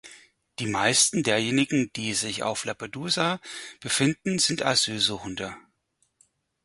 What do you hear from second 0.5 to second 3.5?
Die meisten derjenigen, die sich auf Lampedusa